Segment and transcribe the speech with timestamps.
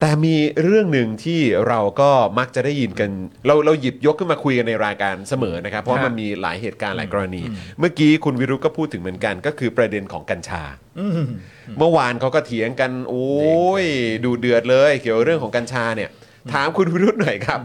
[0.00, 3.10] แต่มีเรื่องหนึ่งที่เราก็มักจะได้ยินกัน
[3.46, 7.42] เราเราหยิบยกขึ้นมาคุยกันในรายการเสมอนะครับ เพราะว่ามันมีหลายเหตุการณ์หลายกรณี
[7.78, 10.62] เมื่อกี้คุณวิรุธก็พูดถึงเหมือนกัน ก็คือประเด็นของกัญชา
[11.78, 13.28] เมื่อวานเขาก็เถียงกัน โอ้
[13.82, 13.84] ย
[14.24, 16.10] ดูเดือดเลย เกี่ยวกับเรื่องของกัญชาเนี่ย
[16.52, 17.60] ถามคุณวิรุธหน่อยครับ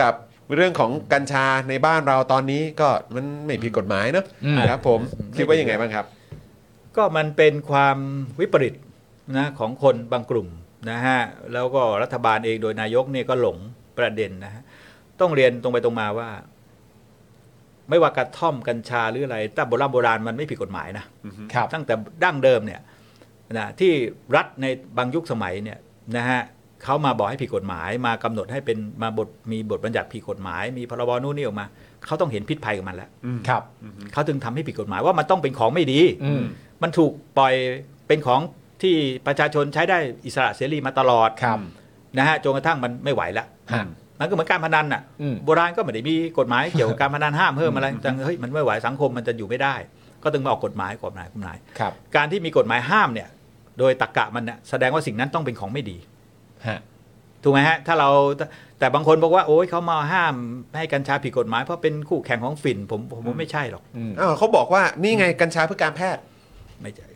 [0.00, 0.12] กับ
[0.54, 5.00] เรื่องของกัญชาในบ้านเราตอนนี้ก็มันไม่ผิดกฎหมายเนอะอืมครับ ผม
[5.36, 6.04] คิดว่ายังไงบ้างครับ
[6.96, 7.96] ก็มันเป็นความ
[8.40, 8.74] วิปริต
[9.38, 10.48] นะของคนบางกลุ่ม
[10.90, 11.20] นะฮะ
[11.52, 13.58] แล้วก็รัฐบาลเองโดยนายกเนี่ยก็หลง
[13.98, 14.62] ประเด็นนะฮะ
[15.20, 16.28] ต้องเรียนตรงไปตรงมาว่า
[17.90, 21.04] ไม่ว่ากระท่อมกัญชาหรืออะไรแต่โบราณโบราณมันไม่ผิดกฎหมายนะ
[21.54, 22.80] ครับตั้งแต่ดั้งเดิมเนี่ย
[23.58, 23.92] นะที่
[24.36, 24.66] รัฐใน
[24.96, 25.78] บางยุคสมัยเนี่ย
[26.16, 26.40] นะฮะ
[26.84, 31.66] เขามาบอกให้ผิดกฎหมายมากำหนดให้เป็นมาบทมีบทบัญญัติผิดกฎหมาย มีพรบนู่นนี่ออกมา
[32.06, 33.10] เขาต้องเห็นพิษภัยของมันแล้ว
[33.48, 33.62] ครับ
[34.12, 36.42] เขาถึงทำให้ผิดกฎหมายว่ามันต้องเป็นของไม่ดีอืม
[36.82, 37.54] มันถูกปล่อย
[38.08, 38.40] เป็นของ
[38.84, 41.58] ที่ประชาชนใช้ได้อิสระเสรีมาตลอดครับ
[42.18, 43.84] นะฮะจนกระทั่งมันไม่ไหวแล้วฮะ
[44.20, 49.74] มันก็เหมือนการพนันอะอืมโบราณก็ไม่ได้มีกฎหมายเกี่ยวกับการพนันห้ามเพิ่มอะไรแต่เฮ้ยมันไม่ไหวสังคมมันจะอยู่ไม่ได้
[50.22, 53.28] ก็ต้องมาออกกฎหมายกฎหมายกฎหมายครับการที่มีกฎหมายห้ามเนี่ย
[53.78, 55.96] โดยตรรกะมันเนี่ยแสดงว่าสิ่งนั้นต้องเป็นของไม่ดี
[56.68, 56.80] ฮะ
[57.42, 58.10] ถูกไหมฮะถ้าเรา
[58.78, 60.34] แต่บางคนบอกว่าโอ้ยเขามาห้าม
[60.76, 66.22] ให้กัญชาผิดกฎหมายเพราะเป็นคู่แข่งของฝิ่นผมผมว่าไม่ใช่หรอกอืมอ้าวเขาบอกว่านี่ไงกัญชาเพื่อการแพทย์
[66.82, 67.06] ไม่ใช่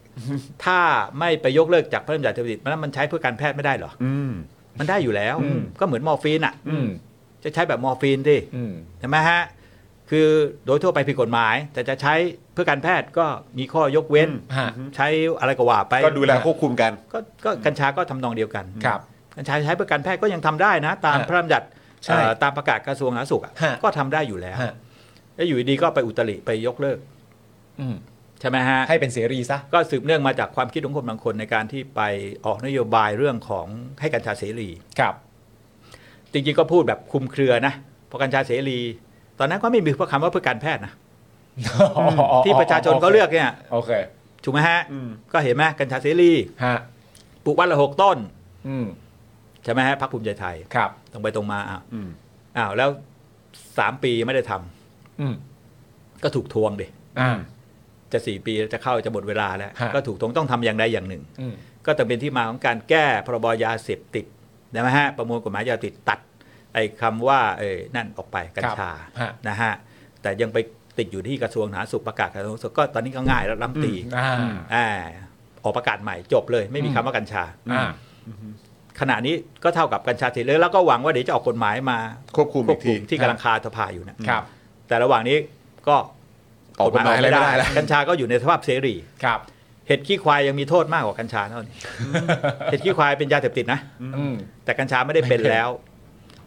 [0.64, 0.78] ถ้า
[1.18, 4.32] ไม่ไปยกเลิกจากพระราชบัญญัติยาเสพติดมันมันใช้เพื่อการแพทย์ไม่ได้เหรออืม
[4.78, 6.86] มันได้อยู่แล้ว อืม ก็เหมือนมอร์ฟีนอะ อืม
[7.44, 9.42] จะใช้แบบมอร์ฟีนดิอืม ใช่ไหมฮะ
[10.10, 10.28] คือ
[10.66, 12.14] โดยทั่วไปผิดกฎหมาย แต่จะใช้
[12.52, 13.26] เพื่อการแพทย์ก็
[13.58, 15.06] มีข้อยกเว้น ฮะใช้
[15.40, 19.00] อะไรก็ว่าไปก็ดูแลควบคุมกัน ก็ก็กัญชาก็ทำนองเดียวกัน ครับ
[19.36, 21.66] กัญชาใช้เพื่อการแพทย์ก็ยังทำได้นะ ตามฮะพระราชบัญญัติ
[22.04, 24.74] ใช่เอ่อตามประกาศกระทรวงสาธารณสุขอะฮะ ก็ทำได้อยู่แล้วฮะ
[25.34, 26.98] แล้วอยู่ดีๆก็ไปอุตริไปยกเลิก
[27.80, 27.96] อืม
[28.40, 32.00] ใช่ไหมฮะให้เป็นเสรีซะก็สืบเนื่องมาจากความคิดของคนบางคนในการที่ไป
[32.46, 33.66] ออกนโยบายเรื่องของ
[34.00, 34.68] ให้กัญชาเสรี
[35.00, 35.14] ครับ
[36.32, 37.74] จริงๆก็พูดแบบคลุมเครือนะ
[38.06, 38.78] เพราะกัญชาเสรี
[39.38, 40.92] ตอนนั้นก็ไม่มีคำว่าเพื่อการแพทย์นะ
[42.44, 43.90] ที่ประชาชนเขาเลือกเนี่ยโอเค
[44.44, 46.32] ถูกไหมฮะอืมก็เห็นไหมกัญชาเสรี
[46.64, 46.76] ฮะ
[47.44, 48.18] ปลูกวันละหกต้น
[48.68, 48.86] อืม
[49.64, 52.08] ใช่ไหมฮะพรรคภูมิใจไทยครับตรงไปตรงมาอ้าวอืม
[52.56, 52.90] อ้าวแล้ว
[53.78, 55.34] สามปีไม่ได้ทำอืม
[56.22, 56.86] ก็ถูกทวงดิ
[57.20, 57.30] อ่า
[58.12, 61.54] จะสี่ปีจะเข้าจะหมดเวลาแล้วฮะก็ถูกทวงต้องทำอย่างใดอย่างหนึ่งอืม
[61.86, 64.26] ก็จะเป็นที่มาของการแก้พรบยาเสพติด
[64.74, 66.18] นะฮะประมวลกฎหมายยาเสพติดตัด
[66.74, 69.72] ไอ้คำว่าเอ้ยนั่นออกไปกัญชาฮะนะฮะ
[70.22, 70.58] แต่ยังไป
[70.98, 74.28] ติดอยู่ที่กระทรวงสาธารณสุขประกาศกระทรวงสาธารณสุขก็ตอนนี้ก็ง่ายแล้วรัฐมนตรีอ่า
[74.74, 74.86] อ่า
[75.64, 77.90] ออกประกาศใหม่จบเลย ไม่มีคำว่ากัญชาอ่า
[79.00, 81.98] ขณะนี้ก็เท่ากับกัญชาเสรีแล้วก็หวังว่าเดี๋ยวจะออกกฎหมายมา
[82.36, 84.42] ควบคุมควอีบกคุทีมที่กำลังคาสภาอยู่นะครับครับ
[84.88, 85.36] แต่ระหว่างนี้
[85.88, 85.96] ก็
[86.80, 88.94] ออกกฎหมายอะไรไม่ได้แล้วกัญชาก็อยู่ในสภาพเสรี
[89.24, 89.40] ครับ
[89.88, 91.74] เห็ดขี้ควายยังมีโทษมากกว่ากัญชาเท่านี้
[92.70, 93.80] เห็ดขี้ควายเป็นยาเสพติดนะ
[94.18, 94.34] อืม
[94.64, 95.68] แต่กัญชาไม่ได้เป็นแล้ว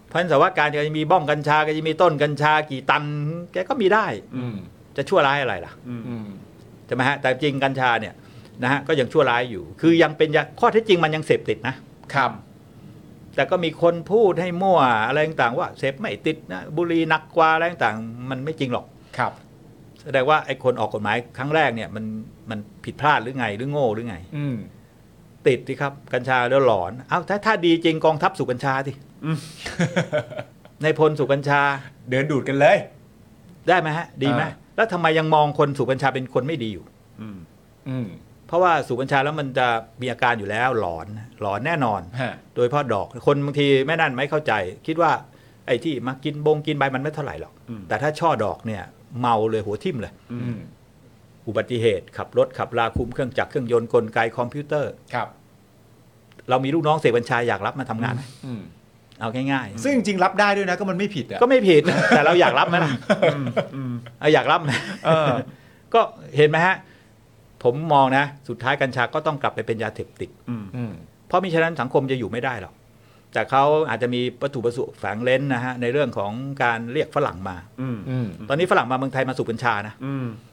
[0.08, 3.04] เพราะฉะนั้นสารวัตรการก็จะมีบ้องกัญชาก็จะมีต้นกัญชากี่ตัน
[3.52, 4.06] แกก็มีได้
[4.36, 4.56] อืม
[4.96, 6.26] จะชั่วร้ายอะไรล่ะอืม
[6.86, 8.14] ใช่ไหมฮะแต่จริงกัญชาเนี่ย
[8.62, 11.74] นะฮะก็ยังชั่วร้ายอยู่ คือยังเป็นยาข้อเท็จจริงมันยังเสพติดนะ
[12.14, 12.30] ครับ
[13.34, 18.86] แต่ก็มีคนพูดให้มั่วอะไรต่างๆว่าเสพไม่ติดนะบุหรี่หนักกว่าอะไรต่างๆ มันไม่จริงหรอก
[19.18, 19.32] ครับ
[20.04, 22.04] แสดงว่าไอ้คนออกกฎหมายครั้งแรกเนี่ยมัน
[22.50, 24.56] มันผิดพลาดหรือไงหรือโง่หรือไง อืม
[25.46, 28.92] ติดสิครับ กัญชาแล้วหลอน เอาถ้าถ้าดีจริงกองทัพสูบกัญชาสิ
[30.82, 31.60] ในพลสูบกัญชา
[32.10, 32.76] เดินดูดกันเลย
[33.68, 36.84] ได้ไหมฮะ ดีไหมอ่า แล้วทำไมยังมองคนสูบกัญชาเป็นคนไม่ดีอยู่
[37.20, 38.08] อืม
[38.46, 39.66] เพราะว่าสูบกัญชาแล้วมันจะ
[40.00, 41.06] มีอาการอยู่แล้วหลอน
[41.40, 44.52] หลอนแน่นอน ฮะโดยเฉพาะดอกคนบางทีไม่นั่นไม่เข้าใจ
[44.86, 45.10] คิดว่า
[45.66, 48.82] ไอ้ที่มากินบงกินใบมันไม่เท่าไหร่หรอก อืมแต่ถ้าช่อดอกเนี่ย
[49.20, 50.58] เมาเลยหัวทิ่มเลย อืม
[51.48, 55.28] อุบัติเหตุขับรถขับราคุมเครื่องจักรเครื่องยนต์กลไกคอมพิวเตอร์ ครับ
[56.50, 58.62] เรามีลูกน้องเสพกัญชาอยากรับมาทำงานไหมอืม
[59.20, 62.92] เอาง่ายๆซึ่งจริงๆรับได้ด้วยนะก็มันไม่ผิดอะก็ไม่ผิด แต่เราอยากรับไหมล่ะ
[64.20, 64.70] เอาอยากรับไหม
[65.04, 65.32] เออ
[65.94, 66.00] ก็
[66.36, 66.76] เห็นไหมฮะ
[67.62, 70.30] ผมมองนะ สุดท้ายกัญชาก็ต้องกลับไปเป็นยาเสพติด
[70.76, 70.92] อืม
[71.26, 72.74] เพราะมิฉะนั้นสังคมจะอยู่ไม่ได้หรอก
[73.32, 77.88] แต่เขาอาจจะมีวัตถุประสงค์แฝงเล้นนะฮะในเรื่องของการเรียกฝรั่งมา อื
[78.24, 79.94] มตอนนี้ฝรั่งมาเมืองไทยมาสูบกัญชานะ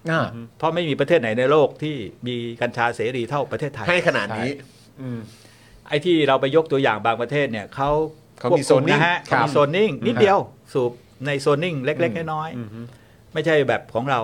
[0.10, 0.26] อ่า
[0.58, 1.96] เพราะไม่มีประเทศไหนในโลกที่
[2.28, 4.50] มีกัญชาเสรีเท่าประเทศไทย ให้ขนาดนี้
[5.88, 7.90] ไอ้ที่เราไปยกตัวอย่างบางประเทศเนี่ยเขา
[8.40, 10.40] เขามีควบคุ zoning นะฮะครัเขาบมีโซนนิ่งนิดเดียว
[10.74, 10.92] สูบ
[11.26, 14.20] ในโซนนิ่งเล็กๆน้อยๆไม่ใช่แบบของเรา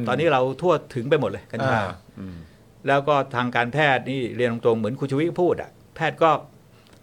[0.00, 2.34] มตอนนี้เราทั่วถึงไปหมดเลยกัญชาอ่า
[2.88, 6.30] แล้วก็ทางการแพทย์นี่เรียนตรงๆเหมือนคุณชวิตพูดอะแพทย์ก็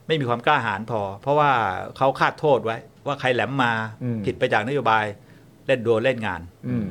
[0.08, 1.52] ไม่มีความกล้าหาญพอ เพราะว่า
[1.98, 2.78] เขาคาดโทษไว้
[3.08, 3.72] ว่าใครแหลมมา
[4.04, 5.06] อืมผิดไปจากนโยบาย
[5.68, 6.86] เล่นโดนเล่นงานอืม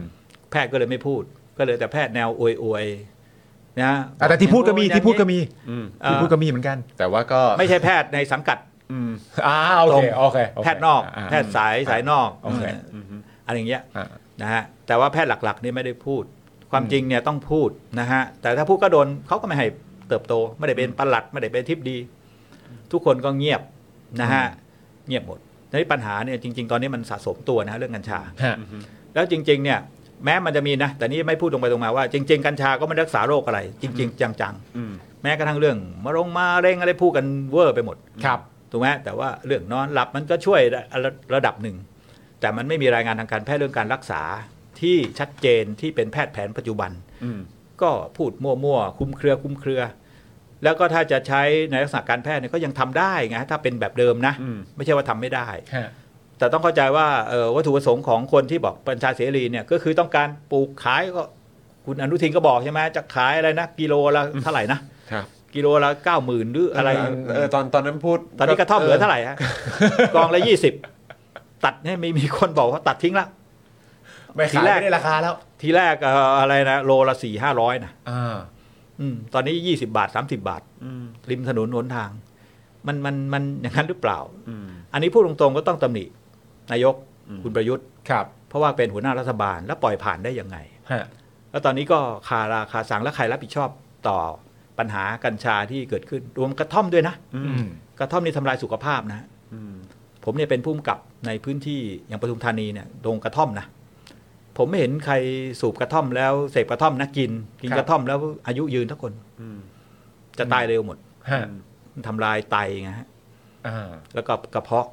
[0.50, 1.22] แพทย์ก็เลยไม่พูด
[1.58, 2.42] ก็เลยแต่แพทย์แนวอ
[2.72, 5.38] วยๆนะอะแต่ที่พูดก็มีที่พูดก็มี
[6.02, 8.58] เอ่อที่พูดก็มีเหมือนกัน แต่ว่าก็ไม่ใช่แพทย์ในสังกัด
[9.46, 12.62] อ่าโอตรเคงโอเคโเคแพทย์นอกาแพทย์สายสายนอกโอเค
[13.46, 14.06] อะไรอย่างเงี้ยอ่า
[14.42, 16.24] นะฮะแต่ว่าแพทย์หลักๆนี่ไม่ได้พูด
[16.72, 17.70] ความจริงเนี่ยต้องพูด
[18.00, 19.66] นะฮะแต่ถ้าพูดก็โดนเขาก็ไม่ให้
[20.08, 21.96] เติบโต ไม่ได้เป็นปลัดไม่ได้เป็นทิพดี
[22.92, 23.60] ทุกคนก็เงียบ
[24.20, 24.44] นะฮะ
[25.08, 25.38] เงียบหมด
[25.70, 28.56] ทีนี้ปัญหาเนี่ยจริง ๆ ตอนนี้มันสะสมตัวนะฮะเรื่องกัญชาฮะ
[29.14, 29.78] แล้วจริง ๆ เนี่ย
[30.24, 38.40] แม้มันจะมีนะ แต่นี่ไม่พูดตรงไปตรงมาว่า จริง ๆ กัญชาก็ไม่ได้รักษาโรคอะไร จริง ๆ จังๆแม้กระทั่งเรื่องมะรงมาเร่งอะไรพูดกันเวอร์ไปหมดครับ
[38.70, 40.60] ถูกไหมแต่ว่าเรื่องนอนหลับมันก็ช่วย
[41.04, 41.76] ระระดับหนึ่ง
[42.40, 44.22] แต่มันไม่มีรายงานทางการแพทย์เรื่องการรักษา
[44.80, 46.90] ที่ชัดเจนที่เป็นแพทย์แผนปัจจุบัน
[47.82, 49.80] ก็พูดมั่วๆ คุ้มเครือคุ้มเครือ
[50.64, 54.34] แล้วก็ถ้าจะใช้ในลักษณะการแพทย์เนี่ยก็ยังทำได้ไงถ้าเป็นแบบเดิมนะ
[54.76, 55.88] ไม่ใช่ว่าทำไม่ได้ฮะ
[56.38, 61.24] แต่ต้องเข้าใจว่าเอ่อวัตถุประสงค์ของคนที่บอกปัญชาเสรีเนี่ยก็คือต้องการปลูกขายก็
[61.86, 64.78] คุณอนุทินก็บอกใช่ไหมจะขายอะไรนะกิโลละเท่าไหร่นะ
[65.12, 65.24] ครับ
[65.54, 66.90] กิโลละเก้าหมื่นหรืออะไร
[67.34, 69.36] เออตอนตอนนั้นพูด ตอนนี้กระท่อมเหลือเท่าไหร่ฮะ
[70.14, 70.74] กองละยี่สิบ
[71.64, 73.26] ตัดเนี่ยมีมีคนบอกว่าตัดทิ้งละ
[74.34, 77.92] ไม่ทีขายแรกไม่ได้ราคาแล้ว ทีแรกเอ่ออะไรนะโลละสี่ห้าร้อยนะ
[79.00, 80.62] อ่าอืมตอนนี้ยี่สิบาทสามสิบาท
[81.30, 82.10] ริมถนนหนทาง
[82.86, 84.18] มันมันมันอย่างนั้นหรือเปล่า
[84.92, 86.04] อันนี้พูดตรงๆก็ต้องตำหนิ
[86.72, 86.94] นายก
[87.42, 90.56] คุณประยุทธ์ครับ เพราะว่าเป็นหัวหน้ารัฐบาลแล้วปล่อยผ่านได้ยังไง
[90.90, 91.06] ฮะ
[91.50, 91.98] แล้วตอนนี้ก็
[92.28, 93.70] คาราคาสังและใครรับผิดชอบ
[94.08, 94.18] ต่อ
[94.78, 97.66] ปัญหากัญชาที่เกิดขึ้นรวมกระท่อมด้วยนะอืม
[97.98, 99.26] กระท่อมนี่ทำลายสุขภาพนะ
[100.24, 103.66] ผมเนี่ยเป็นผู้กำกับในพื้นที่อย่างปทุมธานีเนี่ยโรงกระท่อมนะ
[104.56, 105.14] ผมไม่เห็นใคร
[105.60, 107.30] สูบกระท่อมแล้วเสพกระท่อมนะกิน
[107.62, 109.12] กินครับกระท่อมแล้วอายุยืนทุกคน
[110.38, 110.98] จะตายเร็วหมด
[111.30, 111.40] ฮะ
[111.92, 113.08] มันทำลายไตไงฮะ
[113.66, 114.88] อ่าแล้วก็กระเพาะ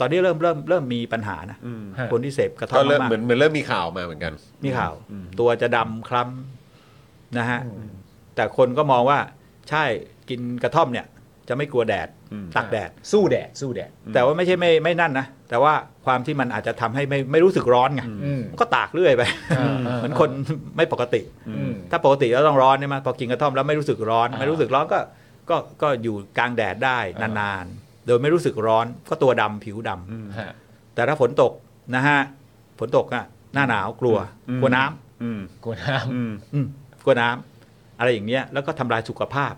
[0.00, 1.58] ตอนนี้เริ่มเริ่มเริ่มมีปัญหานะ
[1.98, 4.94] ฮะคนที่เสพกระท่อก็มเริ่มมากเหมือนเหมือนเริ่มมีข่าวมาเหมือนกันๆมีข่าว
[5.40, 7.60] ตัวจะดำคล้ำนะฮะ
[8.34, 9.18] แต่คนก็มองว่า
[9.70, 9.84] ใช่
[10.28, 11.06] กินกระท่อมเนี่ย
[11.48, 12.08] จะไม่กลัวแดด
[12.56, 15.72] ตักแดด สู้แดดสู้แดด แต่ว่าไม่ใช่ไม่ไม่นั่นนะ แต่ว่า
[16.06, 19.22] ความที่มันอาจจะทำให้ไม่ไม่รู้สึกร้อนไงอืมก็ตากเรื่อยไป
[19.58, 20.30] อ่าอ่าเหมือนคน
[20.76, 21.22] ไม่ปกติ
[21.56, 24.98] อืมถ้าปกติแล้วต้องร้อนใช่ไหมพอกินกระท่อมแล้วไม่รู้สึกร้อนอ่าไม่รู้สึกร้อนก็
[25.50, 30.52] ก็ก็อยู่กลางแดดได้นานๆ โดยไม่รู้สึกร้อนก็ตัวดำผิวดำฮะ
[30.94, 31.52] แต่ถ้าฝนตก
[31.94, 32.20] นะฮะ
[32.78, 33.24] ฝนตกอะ
[33.54, 34.16] หน้าหนาวกลัว
[34.50, 36.66] อืมกลัวน้ำอืมกลัวน้อืมอืม
[37.04, 39.52] กลัวน้ำอะไรอย่างเงี้ยแล้วก็ทำลายสุขภาพ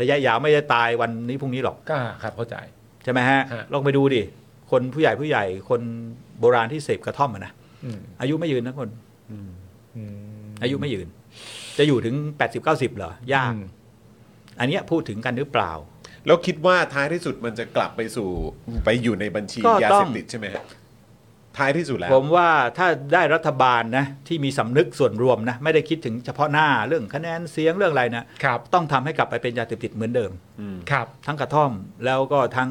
[0.00, 2.56] ระยะยาวไม่ได้ตายวันนี้พรุ่งนี้หรอกำก็ครับเข้าใจ
[3.04, 4.22] ใช่ไหมฮะฮะ ลองไปดูดิ
[4.70, 5.80] คนผู้ใหญ่ผู้ใหญ่คน
[6.40, 7.52] โบราณที่เสพกระท่อมอะนะ
[7.84, 8.88] อืมอายุไม่ยืนนะคน
[9.30, 9.48] อืม
[10.62, 11.08] อายุไม่ยืน
[11.78, 13.68] จะอยู่ถึง 80 90 เหรอยาก อืม
[14.60, 15.72] อันเนี้ยพูดถึงกันหรือเปล่า
[16.26, 18.28] แล้วคิดว่าท้ายที่สุดมันจะกลับไปสู่
[18.84, 20.64] ไปอยู่ในบัญชีก็ยาต้เสอง พติดใช่ไหมฮะ
[21.58, 22.48] ท้ายที่สุดแล้ว ผมว่า
[22.78, 30.30] ถ้าได้รัฐบาลนะที่มีสำนึกส่วนรวมนะไม่ได้คิดถึงเฉพาะหน้าเรื่องคะแนนเสียงเรื่องอะไรนะครับต้องทำให้กลับไปเป็นยาเสพติดเหมือนเดิม
[30.90, 31.72] ครับทั้งกระท่อม
[32.04, 32.70] แล้วก็ทั้ง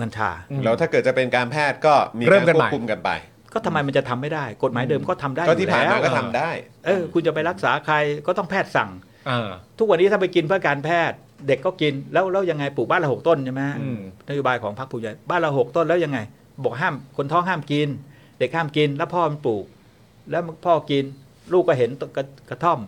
[0.00, 3.10] กัญชาอืมแล้วถ้าเกิดจะเป็นการแพทย์ก็มีเริ่กามรกันคใหวม่บคุมกันไป
[3.54, 6.50] ก็ทำไมมันจะทำไม่ได้ กฎหมายเดิมก็ทำได้ก็อยู่ที่ผ่านมาแล้วก็ทำได้
[6.86, 7.94] เออคุณจะไปรักษาใคร
[8.26, 8.90] ก็ต้องแพทย์สั่ง
[9.28, 9.48] อ่า
[9.78, 11.16] ทุกวันนี้ถ้าไปกินเพื่อการแพทย์
[11.48, 16.18] เด็กก็กินแล้วแล้วยังไงปลูกบ้านละหกต้นใช่ไหมอืมนโยบายของพรรคภูมิใจบ้านละหกต้นแล้วยังไง
[16.64, 17.88] บอกห้ามคนท้องห้ามกิน
[18.38, 19.64] เด็กห้ามกิน แล้วพ่อมันปลูก
[20.30, 21.04] แล้วพ่อกิน
[21.52, 22.80] ลูกก็เห็นกระกระท่อม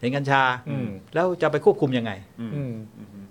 [0.00, 2.72] เห็นกัญชาอืมแล้วจะไปควบคุมยังไงอืม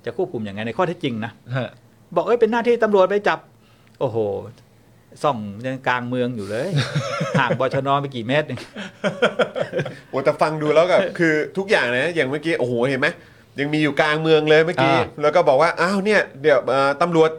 [0.06, 1.70] จะควบคุมยังไงในข้อเท็จจริงนะฮะ
[2.16, 3.40] บอกเอ้ยเป็นหน้าที่ตำรวจไปจับ
[4.00, 4.18] โอ้โห
[5.24, 6.70] ส่องยังกลางเมืองอยู่เลย
[7.40, 8.48] ห่างบชนไปกี่เมตร
[10.10, 13.08] โอ้แต่ฟังดูแล้วกับคือทุกอย่างนะ อย่างเมื่อกี้ โอ้โห เห็นไหม
[13.60, 17.30] ยังมีอยู่กลางเมืองเลยเมื่อกี้อ่าแล้วก็บอกว่า อ้าวเนี่ย เดี๋ยวเอ่อตำรวจ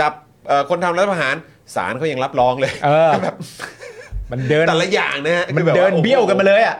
[0.00, 0.12] จับ
[0.48, 1.34] เอ่อคนทำรัฐประหาร
[1.76, 3.12] ศาลเขายังรับรองเลยเออ
[4.30, 6.76] มันเดินแต่ละอย่างนะฮะมันคือแบบเดินว่าโอ้โห เบี้ยวกันมาเลยอะ